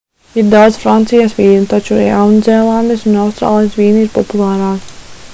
[0.41, 4.89] ir daudz francijas vīnu taču jaunzēlandes un austrālijas vīni ir populārāki